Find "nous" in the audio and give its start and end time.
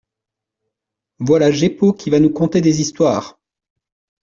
2.19-2.31